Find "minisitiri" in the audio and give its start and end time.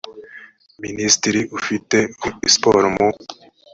0.83-1.41